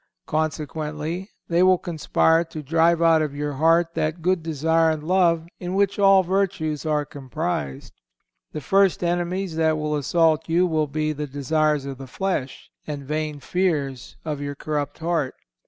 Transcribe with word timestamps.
Consequently, 0.25 1.29
they 1.47 1.61
will 1.61 1.77
conspire 1.77 2.43
to 2.45 2.63
drive 2.63 3.03
out 3.03 3.21
of 3.21 3.35
your 3.35 3.53
heart 3.53 3.93
that 3.93 4.23
good 4.23 4.41
desire 4.41 4.89
and 4.89 5.03
love 5.03 5.47
in 5.59 5.75
which 5.75 5.99
all 5.99 6.23
virtues 6.23 6.87
are 6.87 7.05
comprised. 7.05 7.93
The 8.51 8.61
first 8.61 9.03
enemies 9.03 9.57
that 9.57 9.77
will 9.77 9.95
assault 9.95 10.49
you 10.49 10.65
will 10.65 10.87
be 10.87 11.13
the 11.13 11.27
desires 11.27 11.85
of 11.85 11.99
the 11.99 12.07
flesh, 12.07 12.71
and 12.87 13.03
vain 13.03 13.39
fears 13.39 14.17
of 14.25 14.41
your 14.41 14.55
corrupt 14.55 14.97
heart. 14.97 15.35